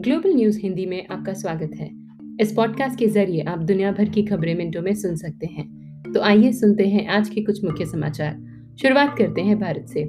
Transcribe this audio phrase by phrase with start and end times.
[0.00, 1.90] Global news Hindi में आपका स्वागत है।
[2.40, 5.66] इस पॉडकास्ट के ज़रिए आप दुनिया भर की खबरें मिनटों में सुन सकते हैं।
[6.14, 8.38] तो आइए सुनते हैं आज के कुछ मुख्य समाचार।
[8.82, 10.08] शुरुआत करते हैं भारत से।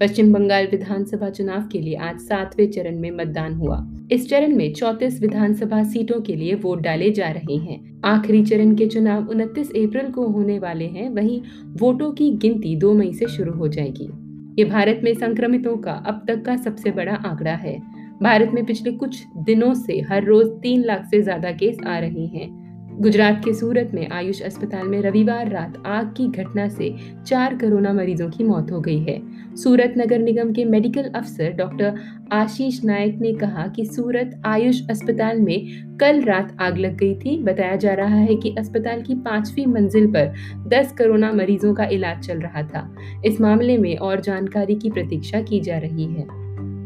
[0.00, 4.72] पश्चिम बंगाल विधानसभा चुनाव के लिए आज सातवें चरण में मतदान हुआ। इस चरण में
[4.72, 9.70] चौतीस विधानसभा सीटों के लिए वोट डाले जा रहे हैं। आखिरी चरण के चुनाव 29
[9.70, 14.10] अप्रैल को होने वाले हैं, वहीं वोटों की गिनती 2 मई से शुरू हो जाएगी।
[14.58, 17.91] ये भारत में संक्रमितों का अब तक का सबसे बड़ा आंकड़ा है।
[18.22, 22.26] भारत में पिछले कुछ दिनों से हर रोज तीन लाख से ज़्यादा केस आ रहे
[22.26, 22.50] हैं।
[22.92, 26.94] गुजरात के सूरत में आयुष अस्पताल में रविवार रात आग की घटना से
[27.26, 29.18] चार कोरोना मरीजों की मौत हो गई है।
[29.56, 31.94] सूरत नगर निगम के मेडिकल अफसर डॉक्टर
[32.32, 37.36] आशीष नायक ने कहा कि सूरत आयुष अस्पताल में कल रात आग लग गई थी।
[37.42, 40.32] बताया जा रहा है कि अस्पताल की पांचवी मंजिल पर
[40.68, 42.88] 10 कोरोना मरीजों का इलाज चल रहा था।
[43.24, 46.41] इस मामले में और जानकारी की प्रतीक्षा की जा रही है।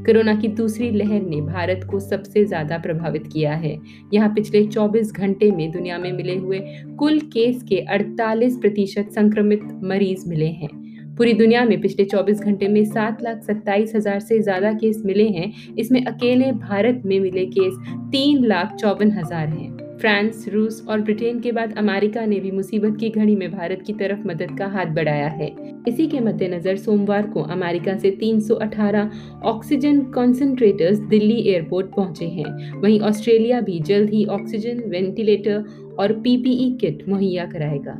[0.06, 3.76] कोरोना की दूसरी लहर ने भारत को सबसे ज़्यादा प्रभावित किया है।
[4.14, 6.58] यहाँ पिछले 24 घंटे में दुनिया में मिले हुए
[6.98, 10.68] कुल केस के 48 प्रतिशत संक्रमित मरीज़ मिले हैं।
[11.16, 15.28] पूरी दुनिया में पिछले 24 घंटे में सात लाख सत्ताईस हज़ार से ज़्यादा केस मिले
[15.28, 17.74] हैं। इसमें अकेले भारत में मिले केस
[18.12, 22.96] तीन लाख चौवन हज़ार हैं। फ्रांस, रूस और ब्रिटेन के बाद अमेरिका ने भी मुसीबत
[23.00, 25.56] की घड़ी में भारत की तरफ़ मदद का हाथ बढ़ाया है।
[25.88, 29.10] इसी के मद्देनजर सोमवार को अमेरिका से 318
[29.44, 35.64] ऑक्सीजन कॉन्सेंट्रेटर्स दिल्ली एयरपोर्ट पहुँचे हैं। वहीं ऑस्ट्रेलिया भी जल्द ही ऑक्सीजन, वेंटिलेटर
[35.98, 37.98] और पीपीई किट मुहैया कराएगा।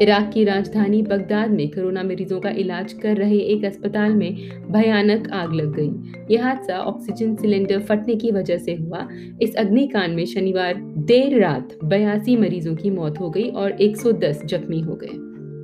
[0.00, 4.36] इराक की राजधानी बगदाद में कोरोना मरीजों का इलाज कर रहे एक अस्पताल में
[4.70, 5.90] भयानक आग लग गई।
[6.34, 9.08] यह हादसा ऑक्सीजन सिलेंडर फटने की वजह से हुआ।
[9.42, 14.80] इस अग्निकांड में शनिवार देर रात बयासी मरीजों की मौत हो गई और 110 जख्मी
[14.80, 15.18] हो गए।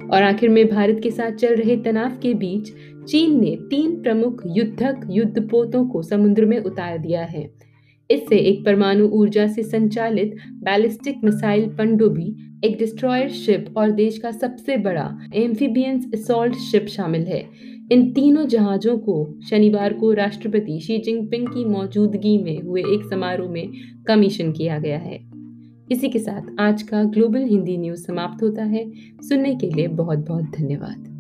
[0.09, 2.73] और आखिर में भारत के साथ चल रहे तनाव के बीच
[3.09, 7.51] चीन ने तीन प्रमुख युद्धक युद्धपोतों को समुद्र में उतार दिया है।
[8.11, 14.31] इससे एक परमाणु ऊर्जा से संचालित बैलिस्टिक मिसाइल पनडुब्बी एक डिस्ट्रॉयर शिप और देश का
[14.31, 17.49] सबसे बड़ा एम्फीबियंस असॉल्ट शिप शामिल है।
[17.93, 23.51] इन तीनों जहाज़ों को शनिवार को राष्ट्रपति शी जिनपिंग की मौजूदगी में हुए एक समारोह
[23.51, 23.69] में
[24.09, 25.19] कमीशन किया गया है।
[25.93, 28.93] इसी के साथ आज का ग्लोबल हिंदी न्यूज़ समाप्त होता है।
[29.23, 31.16] सुनने के लिए बहुत बहुत धन्यवाद।